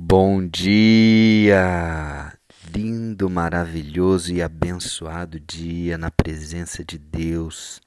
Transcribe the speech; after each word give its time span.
Bom 0.00 0.46
dia! 0.46 2.32
Lindo, 2.72 3.28
maravilhoso 3.28 4.32
e 4.32 4.40
abençoado 4.40 5.40
dia 5.40 5.98
na 5.98 6.08
presença 6.08 6.84
de 6.84 6.96
Deus. 6.96 7.80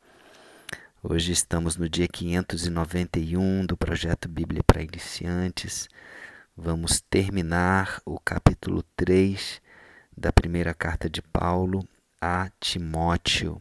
Hoje 1.01 1.31
estamos 1.31 1.77
no 1.77 1.87
dia 1.87 2.09
591 2.09 3.65
do 3.65 3.77
projeto 3.77 4.27
Bíblia 4.27 4.61
para 4.61 4.83
Iniciantes. 4.83 5.87
Vamos 6.53 6.99
terminar 6.99 8.01
o 8.05 8.19
capítulo 8.19 8.83
3 8.97 9.61
da 10.15 10.33
primeira 10.33 10.73
carta 10.73 11.09
de 11.09 11.21
Paulo 11.21 11.87
a 12.19 12.51
Timóteo, 12.59 13.57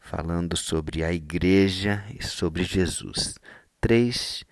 falando 0.00 0.56
sobre 0.56 1.04
a 1.04 1.12
igreja 1.12 2.06
e 2.18 2.24
sobre 2.24 2.64
Jesus. 2.64 3.34
Três 3.82 4.46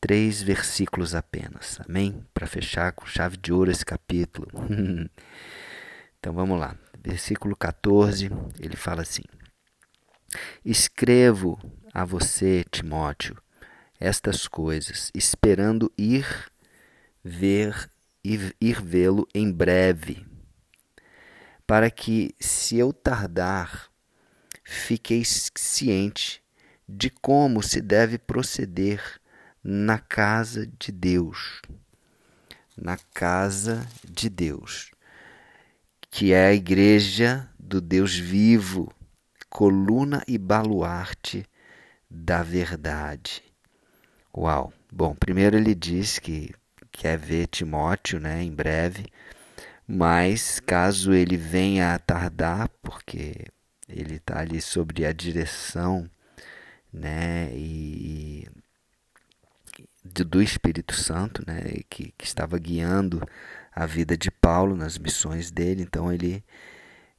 três 0.00 0.42
versículos 0.42 1.14
apenas. 1.14 1.80
Amém? 1.88 2.24
Para 2.32 2.46
fechar 2.46 2.92
com 2.92 3.06
chave 3.06 3.36
de 3.36 3.52
ouro 3.52 3.70
esse 3.70 3.84
capítulo. 3.84 4.48
então 6.18 6.32
vamos 6.32 6.58
lá. 6.58 6.76
Versículo 7.02 7.54
14, 7.54 8.30
ele 8.58 8.76
fala 8.76 9.02
assim: 9.02 9.22
Escrevo 10.64 11.58
a 11.94 12.04
você, 12.04 12.64
Timóteo, 12.70 13.36
estas 14.00 14.48
coisas, 14.48 15.10
esperando 15.14 15.92
ir 15.96 16.26
ver 17.22 17.88
ir, 18.26 18.56
ir 18.60 18.82
vê-lo 18.82 19.28
em 19.32 19.50
breve, 19.52 20.26
para 21.66 21.90
que, 21.90 22.34
se 22.40 22.76
eu 22.76 22.92
tardar, 22.92 23.90
fiqueis 24.64 25.50
ciente 25.54 26.42
de 26.88 27.08
como 27.10 27.62
se 27.62 27.80
deve 27.80 28.18
proceder 28.18 29.00
na 29.68 29.98
casa 29.98 30.64
de 30.78 30.92
Deus. 30.92 31.60
Na 32.76 32.96
casa 33.12 33.84
de 34.08 34.28
Deus, 34.30 34.92
que 36.08 36.32
é 36.32 36.46
a 36.46 36.54
igreja 36.54 37.50
do 37.58 37.80
Deus 37.80 38.16
vivo, 38.16 38.92
coluna 39.50 40.22
e 40.28 40.38
baluarte 40.38 41.44
da 42.08 42.44
verdade. 42.44 43.42
Uau! 44.32 44.72
Bom, 44.92 45.16
primeiro 45.16 45.56
ele 45.56 45.74
diz 45.74 46.20
que 46.20 46.54
quer 46.92 47.18
ver 47.18 47.48
Timóteo, 47.48 48.20
né, 48.20 48.44
em 48.44 48.54
breve, 48.54 49.06
mas 49.84 50.60
caso 50.60 51.12
ele 51.12 51.36
venha 51.36 51.92
a 51.92 51.98
tardar, 51.98 52.68
porque 52.80 53.46
ele 53.88 54.14
está 54.14 54.38
ali 54.38 54.62
sobre 54.62 55.04
a 55.04 55.12
direção, 55.12 56.08
né, 56.92 57.50
e 57.52 57.85
do 60.24 60.42
Espírito 60.42 60.94
Santo, 60.94 61.42
né, 61.46 61.62
que, 61.88 62.12
que 62.16 62.24
estava 62.24 62.58
guiando 62.58 63.22
a 63.74 63.86
vida 63.86 64.16
de 64.16 64.30
Paulo 64.30 64.76
nas 64.76 64.98
missões 64.98 65.50
dele. 65.50 65.82
Então 65.82 66.12
ele 66.12 66.44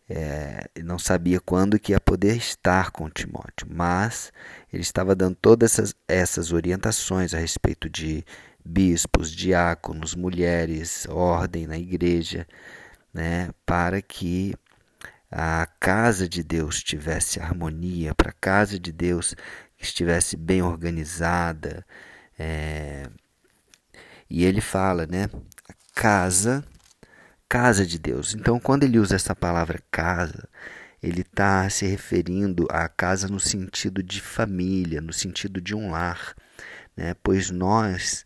é, 0.09 0.70
não 0.84 0.98
sabia 0.98 1.40
quando 1.40 1.80
que 1.80 1.92
ia 1.92 2.00
poder 2.00 2.36
estar 2.36 2.92
com 2.92 3.09
Timóteo, 3.09 3.68
mas 3.70 4.31
ele 4.72 4.81
estava 4.81 5.16
dando 5.16 5.36
todas 5.36 5.73
essas, 5.73 5.95
essas 6.08 6.52
orientações 6.52 7.34
a 7.34 7.40
respeito 7.40 7.90
de 7.90 8.23
bispos, 8.64 9.31
diáconos, 9.31 10.16
mulheres, 10.16 11.06
ordem 11.09 11.68
na 11.68 11.78
igreja, 11.78 12.48
né, 13.14 13.50
para 13.66 14.02
que 14.02 14.53
a 15.31 15.68
casa 15.80 16.28
de 16.28 16.44
Deus 16.44 16.81
tivesse 16.81 17.40
harmonia, 17.40 18.16
para 18.16 18.30
a 18.30 18.36
casa 18.40 18.80
de 18.80 18.92
Deus 18.92 19.36
estivesse 19.80 20.38
bem 20.38 20.62
organizada, 20.62 21.86
é, 22.38 23.10
e 24.30 24.44
ele 24.44 24.62
fala, 24.62 25.06
né? 25.08 25.30
Casa, 25.96 26.64
casa 27.48 27.86
de 27.86 27.98
Deus. 27.98 28.36
Então, 28.36 28.60
quando 28.60 28.84
ele 28.84 29.00
usa 29.00 29.16
essa 29.16 29.36
palavra 29.36 29.82
casa, 29.90 30.48
ele 31.02 31.22
está 31.22 31.70
se 31.70 31.86
referindo 31.86 32.68
à 32.70 32.88
casa 32.90 33.28
no 33.28 33.40
sentido 33.40 34.03
de 34.03 34.22
família, 34.22 35.02
no 35.02 35.14
sentido 35.14 35.62
de 35.62 35.74
um 35.76 35.92
lar. 35.92 36.36
Né? 36.96 37.16
Pois 37.24 37.50
nós, 37.50 38.26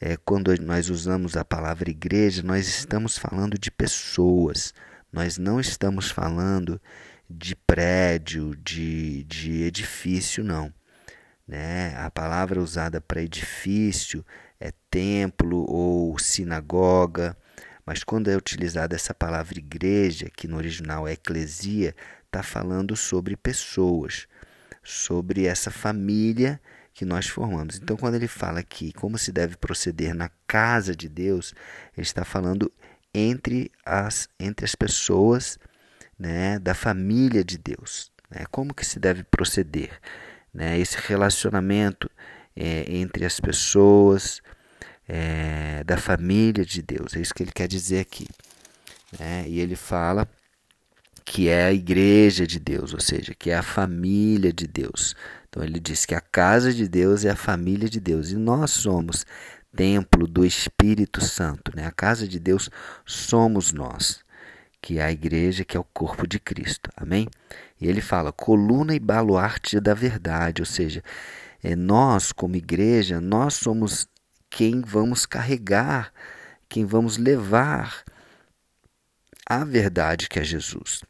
é, 0.00 0.16
quando 0.16 0.52
nós 0.60 0.90
usamos 0.90 1.36
a 1.36 1.44
palavra 1.44 1.90
igreja, 1.90 2.42
nós 2.42 2.66
estamos 2.66 3.16
falando 3.16 3.58
de 3.58 3.70
pessoas, 3.70 4.74
nós 5.12 5.38
não 5.38 5.60
estamos 5.60 6.10
falando 6.10 6.80
de 7.28 7.54
prédio, 7.54 8.56
de, 8.56 9.24
de 9.24 9.62
edifício, 9.62 10.42
não. 10.44 10.72
Né? 11.46 11.94
A 11.96 12.10
palavra 12.10 12.60
usada 12.60 13.00
para 13.00 13.22
edifício 13.22 14.24
é 14.58 14.72
templo 14.90 15.64
ou 15.70 16.18
sinagoga, 16.18 17.36
mas 17.84 18.02
quando 18.02 18.28
é 18.28 18.36
utilizada 18.36 18.96
essa 18.96 19.14
palavra 19.14 19.58
igreja, 19.58 20.28
que 20.34 20.48
no 20.48 20.56
original 20.56 21.06
é 21.06 21.12
eclesia, 21.12 21.94
está 22.24 22.42
falando 22.42 22.96
sobre 22.96 23.36
pessoas, 23.36 24.26
sobre 24.82 25.46
essa 25.46 25.70
família 25.70 26.60
que 26.92 27.04
nós 27.04 27.26
formamos. 27.26 27.76
Então, 27.76 27.96
quando 27.96 28.14
ele 28.14 28.26
fala 28.26 28.60
aqui 28.60 28.92
como 28.92 29.18
se 29.18 29.30
deve 29.30 29.56
proceder 29.56 30.14
na 30.14 30.30
casa 30.46 30.96
de 30.96 31.08
Deus, 31.08 31.54
ele 31.96 32.06
está 32.06 32.24
falando 32.24 32.72
entre 33.14 33.70
as, 33.84 34.28
entre 34.40 34.64
as 34.64 34.74
pessoas 34.74 35.58
né, 36.18 36.58
da 36.58 36.74
família 36.74 37.44
de 37.44 37.56
Deus. 37.56 38.10
Né? 38.30 38.44
Como 38.50 38.74
que 38.74 38.84
se 38.84 38.98
deve 38.98 39.22
proceder? 39.22 40.00
Né, 40.56 40.78
esse 40.78 40.96
relacionamento 40.96 42.10
é, 42.56 42.86
entre 42.88 43.26
as 43.26 43.38
pessoas, 43.38 44.40
é, 45.06 45.84
da 45.84 45.98
família 45.98 46.64
de 46.64 46.80
Deus. 46.80 47.14
É 47.14 47.20
isso 47.20 47.34
que 47.34 47.42
ele 47.42 47.52
quer 47.52 47.68
dizer 47.68 48.00
aqui. 48.00 48.26
Né? 49.18 49.44
E 49.46 49.60
ele 49.60 49.76
fala 49.76 50.26
que 51.24 51.48
é 51.48 51.64
a 51.64 51.72
igreja 51.72 52.46
de 52.46 52.58
Deus, 52.58 52.94
ou 52.94 53.00
seja, 53.00 53.34
que 53.34 53.50
é 53.50 53.56
a 53.56 53.62
família 53.62 54.52
de 54.52 54.66
Deus. 54.66 55.14
Então 55.48 55.62
ele 55.62 55.78
diz 55.78 56.06
que 56.06 56.14
a 56.14 56.20
casa 56.20 56.72
de 56.72 56.88
Deus 56.88 57.24
é 57.24 57.30
a 57.30 57.36
família 57.36 57.88
de 57.88 58.00
Deus 58.00 58.30
e 58.30 58.36
nós 58.36 58.70
somos 58.70 59.26
templo 59.74 60.26
do 60.26 60.44
Espírito 60.44 61.22
Santo, 61.22 61.70
né? 61.76 61.86
A 61.86 61.92
casa 61.92 62.26
de 62.26 62.38
Deus 62.38 62.70
somos 63.04 63.72
nós 63.72 64.24
que 64.86 65.00
é 65.00 65.02
a 65.02 65.10
igreja, 65.10 65.64
que 65.64 65.76
é 65.76 65.80
o 65.80 65.84
corpo 65.84 66.28
de 66.28 66.38
Cristo. 66.38 66.90
Amém? 66.96 67.26
E 67.80 67.86
ele 67.88 68.00
fala 68.00 68.32
coluna 68.32 68.94
e 68.94 68.98
baluarte 68.98 69.78
da 69.80 69.94
verdade, 69.94 70.62
ou 70.62 70.66
seja, 70.66 71.02
é 71.62 71.76
nós 71.76 72.32
como 72.32 72.56
igreja, 72.56 73.20
nós 73.20 73.54
somos 73.54 74.08
quem 74.48 74.80
vamos 74.80 75.26
carregar, 75.26 76.12
quem 76.68 76.84
vamos 76.84 77.18
levar 77.18 78.04
a 79.48 79.64
verdade 79.64 80.28
que 80.28 80.38
é 80.38 80.44
Jesus. 80.44 81.02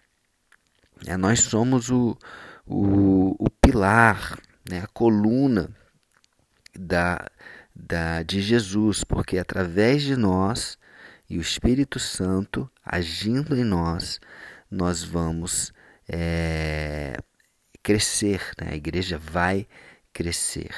É, 1.06 1.16
nós 1.16 1.40
somos 1.40 1.90
o, 1.90 2.16
o, 2.66 3.36
o 3.38 3.50
pilar, 3.50 4.38
né, 4.68 4.80
a 4.80 4.86
coluna 4.86 5.70
da, 6.74 7.26
da, 7.74 8.22
de 8.22 8.40
Jesus, 8.40 9.04
porque 9.04 9.38
através 9.38 10.02
de 10.02 10.16
nós 10.16 10.78
e 11.28 11.38
o 11.38 11.40
Espírito 11.40 11.98
Santo 11.98 12.70
agindo 12.84 13.56
em 13.56 13.64
nós, 13.64 14.20
nós 14.70 15.02
vamos 15.02 15.72
é, 16.08 17.16
crescer, 17.82 18.40
né? 18.60 18.72
a 18.72 18.76
igreja 18.76 19.18
vai 19.18 19.66
crescer, 20.12 20.74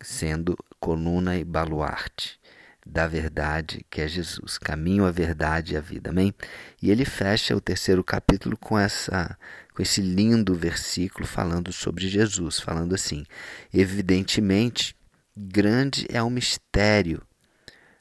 sendo 0.00 0.56
coluna 0.80 1.36
e 1.36 1.44
baluarte 1.44 2.40
da 2.84 3.06
verdade 3.06 3.86
que 3.88 4.00
é 4.00 4.08
Jesus, 4.08 4.58
caminho, 4.58 5.04
a 5.04 5.10
verdade 5.10 5.74
e 5.74 5.76
a 5.76 5.80
vida. 5.80 6.10
Amém? 6.10 6.34
E 6.80 6.90
ele 6.90 7.04
fecha 7.04 7.54
o 7.56 7.60
terceiro 7.60 8.02
capítulo 8.02 8.56
com 8.56 8.78
essa 8.78 9.38
com 9.74 9.80
esse 9.80 10.02
lindo 10.02 10.54
versículo 10.54 11.26
falando 11.26 11.72
sobre 11.72 12.08
Jesus, 12.08 12.60
falando 12.60 12.94
assim: 12.94 13.24
evidentemente, 13.72 14.96
grande 15.36 16.06
é 16.10 16.22
o 16.22 16.28
mistério 16.28 17.22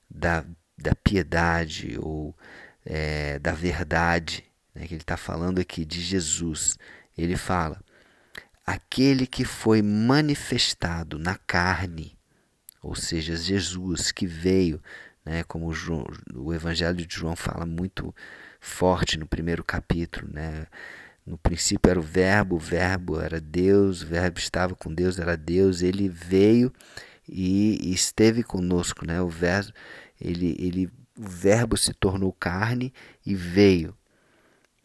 da 0.10 0.44
da 0.78 0.96
piedade 0.96 1.98
ou 2.00 2.36
é, 2.84 3.38
da 3.38 3.54
verdade, 3.54 4.44
né, 4.82 4.88
que 4.88 4.96
ele 4.96 5.04
está 5.04 5.16
falando 5.16 5.60
aqui 5.60 5.86
de 5.86 6.02
Jesus. 6.02 6.78
Ele 7.16 7.38
fala: 7.38 7.80
aquele 8.66 9.28
que 9.28 9.46
foi 9.46 9.82
manifestado 9.84 11.20
na 11.20 11.36
carne, 11.36 12.18
ou 12.82 12.96
seja, 12.96 13.36
Jesus 13.36 14.12
que 14.12 14.26
veio, 14.26 14.82
né, 15.24 15.44
como 15.44 15.68
o, 15.68 15.74
João, 15.74 16.06
o 16.34 16.52
Evangelho 16.52 17.06
de 17.06 17.16
João 17.16 17.36
fala 17.36 17.66
muito 17.66 18.14
forte 18.60 19.18
no 19.18 19.28
primeiro 19.28 19.64
capítulo, 19.64 20.28
né? 20.34 20.66
No 21.24 21.38
princípio 21.38 21.90
era 21.90 22.00
o 22.00 22.04
Verbo, 22.04 22.56
o 22.56 22.60
Verbo 22.60 23.22
era 23.22 23.40
Deus, 23.40 24.02
o 24.02 24.08
Verbo 24.08 24.40
estava 24.40 24.76
com 24.76 24.92
Deus, 24.92 25.20
era 25.20 25.38
Deus, 25.38 25.84
ele 25.84 26.10
veio 26.10 26.74
e 27.30 27.94
esteve 27.94 28.42
conosco, 28.42 29.06
né? 29.06 29.22
O 29.22 29.30
verbo, 29.30 29.72
ele, 30.20 30.56
ele, 30.60 30.88
o 31.16 31.28
verbo 31.28 31.78
se 31.78 31.94
tornou 31.94 32.34
carne 32.34 32.92
e 33.24 33.36
veio. 33.36 33.96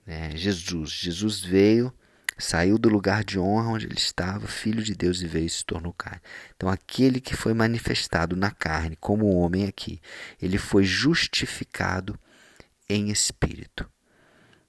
Né? 0.06 0.36
Jesus, 0.36 0.90
Jesus 0.90 1.40
veio 1.40 1.92
Saiu 2.38 2.76
do 2.76 2.90
lugar 2.90 3.24
de 3.24 3.38
honra 3.38 3.70
onde 3.70 3.86
ele 3.86 3.96
estava, 3.96 4.46
filho 4.46 4.82
de 4.82 4.94
Deus, 4.94 5.22
e 5.22 5.26
veio 5.26 5.46
e 5.46 5.50
se 5.50 5.64
tornou 5.64 5.92
carne. 5.94 6.20
Então, 6.54 6.68
aquele 6.68 7.18
que 7.18 7.34
foi 7.34 7.54
manifestado 7.54 8.36
na 8.36 8.50
carne, 8.50 8.94
como 8.96 9.34
homem 9.36 9.66
aqui, 9.66 10.02
ele 10.40 10.58
foi 10.58 10.84
justificado 10.84 12.18
em 12.86 13.10
espírito. 13.10 13.90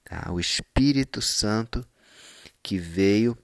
Tá? 0.02 0.32
O 0.32 0.40
Espírito 0.40 1.20
Santo 1.20 1.86
que 2.62 2.78
veio 2.78 3.36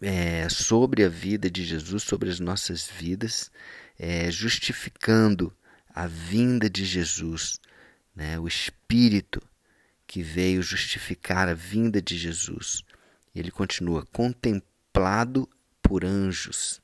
é, 0.00 0.48
sobre 0.48 1.04
a 1.04 1.08
vida 1.08 1.48
de 1.48 1.62
Jesus, 1.64 2.02
sobre 2.02 2.28
as 2.28 2.40
nossas 2.40 2.88
vidas, 2.88 3.52
é, 3.96 4.32
justificando 4.32 5.56
a 5.94 6.08
vinda 6.08 6.68
de 6.68 6.84
Jesus, 6.84 7.60
né? 8.16 8.36
o 8.40 8.48
Espírito 8.48 9.40
que 10.12 10.22
veio 10.22 10.62
justificar 10.62 11.48
a 11.48 11.54
vinda 11.54 12.02
de 12.02 12.18
Jesus. 12.18 12.84
Ele 13.34 13.50
continua 13.50 14.04
contemplado 14.04 15.48
por 15.80 16.04
anjos. 16.04 16.82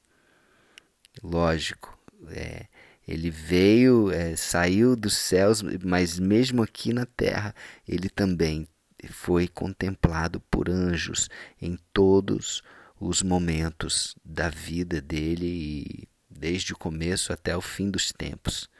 Lógico, 1.23 1.99
é, 2.29 2.65
ele 3.07 3.31
veio, 3.31 4.11
é, 4.11 4.35
saiu 4.35 4.97
dos 4.97 5.15
céus, 5.15 5.61
mas 5.85 6.19
mesmo 6.19 6.63
aqui 6.63 6.95
na 6.95 7.05
terra, 7.05 7.55
ele 7.87 8.09
também 8.09 8.67
foi 9.11 9.47
contemplado 9.47 10.41
por 10.51 10.71
anjos 10.71 11.29
em 11.61 11.79
todos 11.93 12.63
os 12.99 13.23
momentos 13.23 14.17
da 14.25 14.49
vida 14.49 15.03
dele 15.03 16.09
desde 16.31 16.73
o 16.73 16.79
começo 16.79 17.31
até 17.31 17.55
o 17.55 17.61
fim 17.61 17.91
dos 17.91 18.11
tempos. 18.11 18.71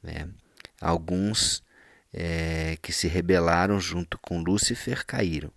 Né? 0.00 0.28
Alguns 0.80 1.60
é, 2.12 2.76
que 2.82 2.92
se 2.92 3.08
rebelaram 3.08 3.78
junto 3.80 4.18
com 4.18 4.42
Lúcifer 4.42 5.04
caíram, 5.06 5.52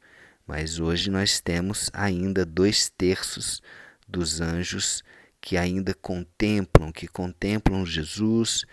mas 0.46 0.80
hoje 0.80 1.10
nós 1.10 1.40
temos 1.40 1.90
ainda 1.94 2.46
dois 2.46 2.90
terços 2.90 3.62
dos 4.08 4.42
anjos 4.42 5.04
que 5.42 5.58
ainda 5.58 5.94
contemplam, 5.94 6.92
que 6.92 7.08
contemplam 7.08 7.86
Jesus 7.86 8.66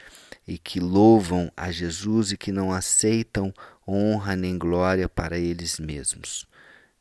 e 0.46 0.58
que 0.58 0.78
louvam 0.78 1.50
a 1.56 1.70
Jesus 1.72 2.32
e 2.32 2.36
que 2.36 2.52
não 2.52 2.72
aceitam 2.72 3.52
honra 3.86 4.36
nem 4.36 4.56
glória 4.56 5.08
para 5.08 5.38
eles 5.38 5.80
mesmos. 5.80 6.46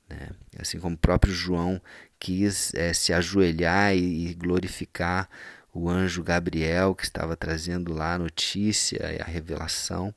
Né? 0.10 0.30
Assim 0.58 0.80
como 0.80 0.96
o 0.96 1.00
próprio 1.00 1.34
João 1.34 1.80
quis 2.20 2.74
é, 2.74 2.94
se 2.94 3.14
ajoelhar 3.14 3.96
e, 3.96 4.30
e 4.30 4.34
glorificar 4.34 5.30
o 5.74 5.88
anjo 5.88 6.24
Gabriel 6.24 6.96
que 6.96 7.04
estava 7.04 7.36
trazendo 7.36 7.94
lá 7.94 8.16
a 8.16 8.20
notícia 8.20 9.14
e 9.14 9.22
a 9.22 9.26
revelação 9.26 10.14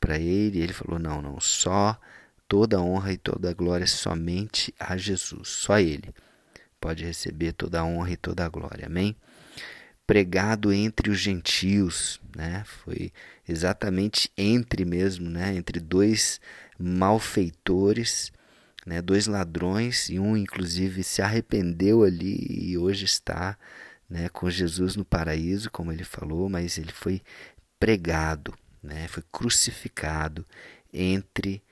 para 0.00 0.18
ele, 0.18 0.60
ele 0.60 0.72
falou: 0.72 0.98
não, 0.98 1.20
não, 1.20 1.40
só 1.40 1.98
toda 2.48 2.80
honra 2.80 3.12
e 3.12 3.18
toda 3.18 3.52
glória 3.52 3.86
somente 3.86 4.74
a 4.78 4.96
Jesus, 4.96 5.48
só 5.48 5.78
Ele 5.78 6.14
pode 6.80 7.04
receber 7.04 7.52
toda 7.52 7.80
a 7.80 7.84
honra 7.84 8.12
e 8.12 8.16
toda 8.16 8.44
a 8.44 8.48
glória. 8.48 8.86
Amém? 8.86 9.14
Pregado 10.06 10.72
entre 10.72 11.10
os 11.10 11.18
gentios, 11.18 12.20
né? 12.34 12.64
Foi 12.64 13.12
exatamente 13.46 14.32
entre 14.36 14.84
mesmo, 14.84 15.28
né? 15.28 15.54
Entre 15.54 15.78
dois 15.78 16.40
malfeitores, 16.78 18.32
né? 18.86 19.02
Dois 19.02 19.26
ladrões 19.26 20.08
e 20.08 20.18
um 20.18 20.36
inclusive 20.36 21.04
se 21.04 21.20
arrependeu 21.20 22.02
ali 22.02 22.46
e 22.48 22.78
hoje 22.78 23.04
está, 23.04 23.58
né? 24.08 24.30
Com 24.30 24.48
Jesus 24.48 24.96
no 24.96 25.04
paraíso, 25.04 25.70
como 25.70 25.92
ele 25.92 26.04
falou, 26.04 26.48
mas 26.48 26.78
ele 26.78 26.92
foi 26.92 27.20
pregado, 27.78 28.54
né? 28.88 29.06
Foi 29.06 29.22
crucificado 29.30 30.44
entre 30.92 31.62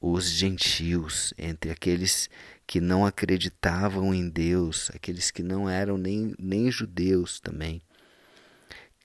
os 0.00 0.28
gentios, 0.28 1.32
entre 1.38 1.70
aqueles 1.70 2.28
que 2.66 2.80
não 2.80 3.06
acreditavam 3.06 4.12
em 4.12 4.28
Deus, 4.28 4.90
aqueles 4.92 5.30
que 5.30 5.42
não 5.42 5.70
eram 5.70 5.96
nem, 5.96 6.34
nem 6.38 6.70
judeus 6.70 7.40
também. 7.40 7.80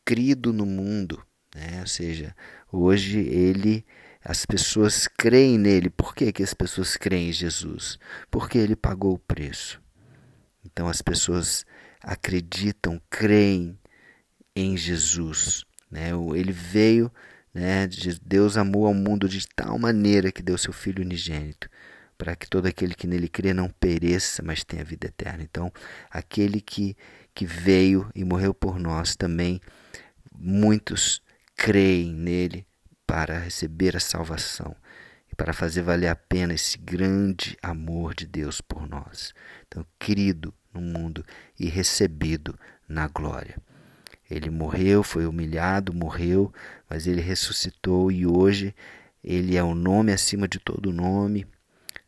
Crido 0.03 0.51
no 0.51 0.65
mundo, 0.65 1.23
né? 1.55 1.79
ou 1.81 1.87
seja, 1.87 2.35
hoje 2.71 3.19
ele, 3.19 3.85
as 4.23 4.45
pessoas 4.45 5.07
creem 5.07 5.57
nele. 5.57 5.89
Por 5.89 6.15
que, 6.15 6.31
que 6.31 6.43
as 6.43 6.53
pessoas 6.53 6.97
creem 6.97 7.29
em 7.29 7.33
Jesus? 7.33 7.99
Porque 8.29 8.57
ele 8.57 8.75
pagou 8.75 9.13
o 9.13 9.19
preço. 9.19 9.79
Então 10.65 10.87
as 10.87 11.01
pessoas 11.01 11.65
acreditam, 12.01 12.99
creem 13.09 13.79
em 14.55 14.75
Jesus. 14.75 15.63
Né? 15.89 16.09
Ele 16.35 16.51
veio 16.51 17.11
né? 17.53 17.87
Deus 18.21 18.57
amou 18.57 18.85
ao 18.85 18.93
mundo 18.93 19.27
de 19.27 19.47
tal 19.47 19.77
maneira 19.77 20.31
que 20.31 20.41
deu 20.41 20.57
seu 20.57 20.73
Filho 20.73 21.03
unigênito, 21.03 21.69
para 22.17 22.35
que 22.35 22.47
todo 22.47 22.67
aquele 22.67 22.93
que 22.93 23.07
nele 23.07 23.27
crê 23.27 23.53
não 23.53 23.69
pereça, 23.69 24.43
mas 24.43 24.63
tenha 24.63 24.83
vida 24.83 25.07
eterna. 25.07 25.43
Então, 25.43 25.71
aquele 26.09 26.61
que, 26.61 26.95
que 27.33 27.45
veio 27.45 28.09
e 28.13 28.23
morreu 28.23 28.53
por 28.53 28.79
nós 28.79 29.15
também, 29.15 29.59
muitos 30.31 31.21
creem 31.55 32.13
nele 32.13 32.65
para 33.05 33.39
receber 33.39 33.97
a 33.97 33.99
salvação 33.99 34.75
e 35.31 35.35
para 35.35 35.53
fazer 35.53 35.81
valer 35.81 36.07
a 36.07 36.15
pena 36.15 36.53
esse 36.53 36.77
grande 36.77 37.57
amor 37.61 38.13
de 38.13 38.25
Deus 38.25 38.61
por 38.61 38.87
nós. 38.87 39.33
Então, 39.67 39.85
querido 39.99 40.53
no 40.73 40.81
mundo 40.81 41.25
e 41.59 41.67
recebido 41.67 42.57
na 42.87 43.07
glória. 43.07 43.57
Ele 44.31 44.49
morreu, 44.49 45.03
foi 45.03 45.25
humilhado, 45.25 45.93
morreu, 45.93 46.53
mas 46.89 47.05
ele 47.05 47.19
ressuscitou 47.19 48.09
e 48.09 48.25
hoje 48.25 48.73
ele 49.21 49.57
é 49.57 49.63
o 49.63 49.75
nome 49.75 50.13
acima 50.13 50.47
de 50.47 50.57
todo 50.57 50.93
nome. 50.93 51.45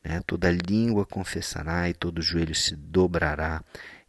Né? 0.02 0.22
Toda 0.26 0.50
língua 0.50 1.06
confessará 1.06 1.90
e 1.90 1.94
todo 1.94 2.22
joelho 2.22 2.56
se 2.56 2.78
dobrará 2.78 3.62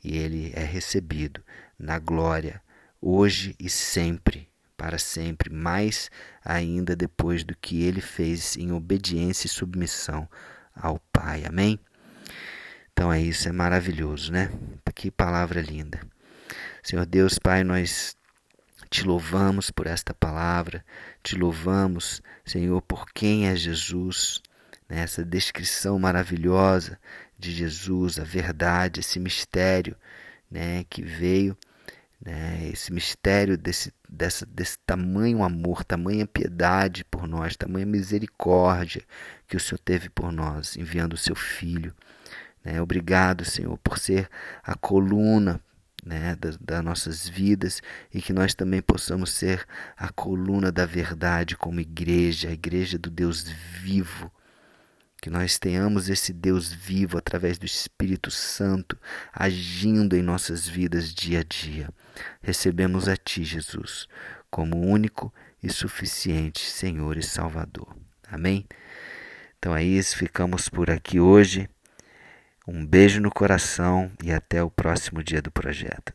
e 0.03 0.17
ele 0.17 0.53
é 0.55 0.63
recebido 0.63 1.43
na 1.77 1.99
glória, 1.99 2.63
hoje 3.01 3.57
e 3.59 3.69
sempre, 3.69 4.49
para 4.77 4.97
sempre, 4.97 5.53
mais 5.53 6.09
ainda 6.45 6.95
depois 6.95 7.43
do 7.43 7.57
que 7.57 7.83
ele 7.83 8.01
fez 8.01 8.57
em 8.57 8.71
obediência 8.71 9.49
e 9.49 9.51
submissão 9.51 10.29
ao 10.73 11.01
Pai. 11.13 11.45
Amém? 11.45 11.81
Então 12.93 13.13
é 13.13 13.21
isso, 13.21 13.49
é 13.49 13.53
maravilhoso, 13.53 14.31
né? 14.31 14.53
Que 14.95 15.11
palavra 15.11 15.61
linda. 15.61 16.01
Senhor 16.85 17.07
Deus, 17.07 17.39
Pai, 17.39 17.65
nós 17.65 18.15
te 18.91 19.05
louvamos 19.05 19.71
por 19.71 19.87
esta 19.87 20.13
palavra, 20.13 20.85
te 21.23 21.35
louvamos, 21.35 22.21
Senhor, 22.45 22.83
por 22.83 23.07
quem 23.11 23.49
é 23.49 23.57
Jesus, 23.57 24.43
né? 24.87 25.07
descrição 25.27 25.99
maravilhosa 25.99 27.01
de 27.39 27.53
Jesus, 27.53 28.19
a 28.19 28.23
verdade, 28.23 29.01
esse 29.01 29.19
mistério 29.19 29.97
né, 30.51 30.85
que 30.91 31.01
veio, 31.01 31.57
né, 32.21 32.69
esse 32.71 32.93
mistério 32.93 33.57
desse, 33.57 33.91
dessa, 34.07 34.45
desse 34.45 34.77
tamanho 34.85 35.43
amor, 35.43 35.85
tamanha 35.85 36.27
piedade 36.27 37.03
por 37.07 37.27
nós, 37.27 37.57
tamanha 37.57 37.87
misericórdia 37.87 39.03
que 39.49 39.57
o 39.57 39.61
Senhor 39.61 39.79
teve 39.79 40.11
por 40.11 40.31
nós, 40.31 40.77
enviando 40.77 41.15
o 41.15 41.19
seu 41.19 41.35
Filho. 41.35 41.95
Né? 42.63 42.79
Obrigado, 42.83 43.43
Senhor, 43.43 43.79
por 43.79 43.99
ser 43.99 44.29
a 44.63 44.75
coluna 44.75 45.59
né, 46.05 46.37
das, 46.39 46.57
das 46.59 46.85
nossas 46.85 47.29
vidas 47.29 47.81
e 48.13 48.21
que 48.21 48.33
nós 48.33 48.55
também 48.55 48.83
possamos 48.83 49.31
ser 49.31 49.65
a 49.97 50.13
coluna 50.13 50.71
da 50.71 50.85
verdade 50.85 51.57
como 51.57 51.81
igreja, 51.81 52.49
a 52.49 52.53
igreja 52.53 52.99
do 52.99 53.11
Deus 53.11 53.43
vivo. 53.43 54.31
Que 55.21 55.31
nós 55.31 55.59
tenhamos 55.59 56.11
esse 56.11 56.35
Deus 56.35 56.71
vivo 56.71 57.17
através 57.17 57.57
do 57.57 57.65
Espírito 57.65 58.31
Santo 58.31 58.99
agindo 59.33 60.15
em 60.15 60.23
nossas 60.23 60.69
vidas 60.69 61.15
dia 61.15 61.41
a 61.41 61.43
dia. 61.43 61.89
Recebemos 62.43 63.09
a 63.09 63.17
Ti, 63.17 63.43
Jesus, 63.43 64.07
como 64.51 64.79
único 64.79 65.33
e 65.63 65.71
suficiente 65.71 66.71
Senhor 66.71 67.17
e 67.17 67.23
Salvador. 67.23 67.97
Amém? 68.31 68.67
Então 69.59 69.75
é 69.75 69.83
isso, 69.83 70.19
ficamos 70.19 70.69
por 70.69 70.91
aqui 70.91 71.19
hoje. 71.19 71.71
Um 72.67 72.87
beijo 72.87 73.21
no 73.21 73.31
coração 73.31 74.11
e 74.23 74.33
até 74.33 74.63
o 74.63 74.71
próximo 74.71 75.23
dia 75.23 75.43
do 75.43 75.51
projeto. 75.51 76.14